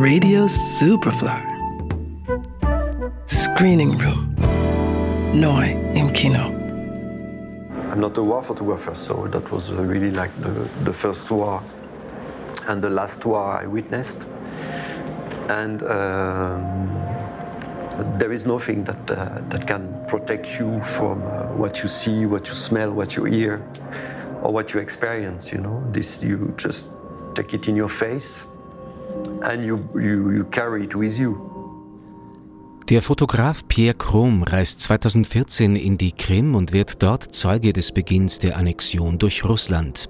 [0.00, 1.42] Radio Superfly.
[3.26, 4.34] Screening Room.
[5.34, 5.60] Neu
[5.94, 6.46] im Kino.
[7.92, 10.48] I'm not a war photographer, so that was really like the,
[10.84, 11.62] the first war
[12.66, 14.26] and the last war I witnessed.
[15.50, 16.88] And um,
[18.18, 22.48] there is nothing that, uh, that can protect you from uh, what you see, what
[22.48, 23.62] you smell, what you hear,
[24.42, 25.52] or what you experience.
[25.52, 26.96] You know, this you just
[27.34, 28.44] take it in your face,
[29.44, 31.50] and you you, you carry it with you.
[32.90, 38.40] Der Fotograf Pierre Krom reist 2014 in die Krim und wird dort Zeuge des Beginns
[38.40, 40.08] der Annexion durch Russland.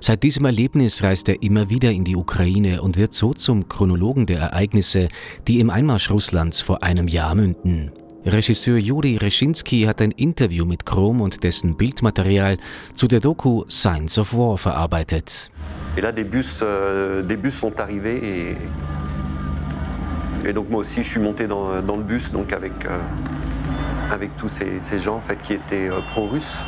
[0.00, 4.26] Seit diesem Erlebnis reist er immer wieder in die Ukraine und wird so zum Chronologen
[4.26, 5.08] der Ereignisse,
[5.48, 7.90] die im Einmarsch Russlands vor einem Jahr münden.
[8.24, 12.58] Regisseur Juri Reschinski hat ein Interview mit Krom und dessen Bildmaterial
[12.94, 15.50] zu der Doku Signs of War verarbeitet.
[15.96, 18.56] Et là, des bus, euh, sont arrivés
[20.44, 22.98] et donc moi aussi, je suis monté dans, le bus donc avec, euh,
[24.36, 26.64] tous ces, gens qui étaient euh, pro-russes.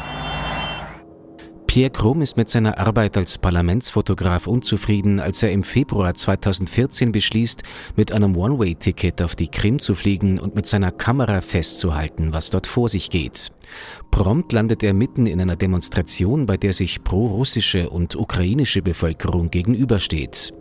[1.72, 7.62] Pierre Krum ist mit seiner Arbeit als Parlamentsfotograf unzufrieden, als er im Februar 2014 beschließt,
[7.96, 12.66] mit einem One-Way-Ticket auf die Krim zu fliegen und mit seiner Kamera festzuhalten, was dort
[12.66, 13.52] vor sich geht.
[14.10, 20.52] Prompt landet er mitten in einer Demonstration, bei der sich pro-russische und ukrainische Bevölkerung gegenübersteht.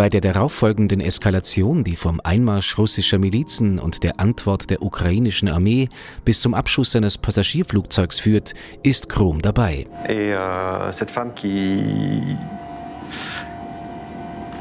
[0.00, 5.90] Bei der darauffolgenden Eskalation, die vom Einmarsch russischer Milizen und der Antwort der ukrainischen Armee
[6.24, 9.86] bis zum Abschuss seines Passagierflugzeugs führt, ist Krom dabei.
[10.08, 12.38] Et, euh, cette femme qui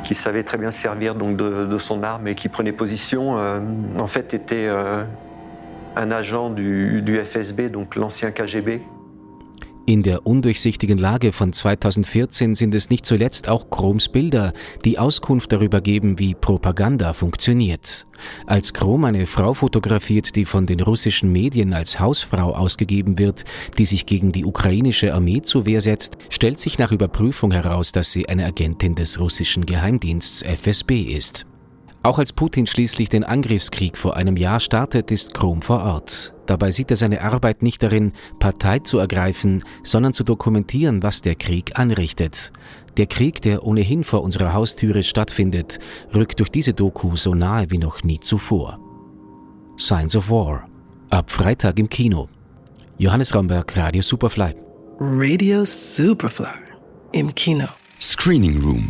[0.03, 3.61] qui savait très bien servir donc de, de son arme et qui prenait position, euh,
[3.97, 5.05] en fait était euh,
[5.95, 8.81] un agent du, du FSB, donc l'ancien KGB.
[9.89, 14.53] In der undurchsichtigen Lage von 2014 sind es nicht zuletzt auch Chroms Bilder,
[14.85, 18.05] die Auskunft darüber geben, wie Propaganda funktioniert.
[18.45, 23.45] Als Chrom eine Frau fotografiert, die von den russischen Medien als Hausfrau ausgegeben wird,
[23.79, 28.11] die sich gegen die ukrainische Armee zur Wehr setzt, stellt sich nach Überprüfung heraus, dass
[28.11, 31.47] sie eine Agentin des russischen Geheimdiensts FSB ist.
[32.09, 36.34] Auch als Putin schließlich den Angriffskrieg vor einem Jahr startet, ist Krom vor Ort.
[36.47, 41.36] Dabei sieht er seine Arbeit nicht darin, Partei zu ergreifen, sondern zu dokumentieren, was der
[41.36, 42.52] Krieg anrichtet.
[42.97, 45.78] Der Krieg, der ohnehin vor unserer Haustüre stattfindet,
[46.12, 48.80] rückt durch diese Doku so nahe wie noch nie zuvor.
[49.78, 50.68] Signs of War.
[51.12, 52.28] Ab Freitag im Kino.
[52.97, 54.56] Johannes Romberg, Radio Superfly.
[55.00, 56.47] Radio Superfly.
[57.12, 57.68] Im Kino.
[58.00, 58.90] Screening Room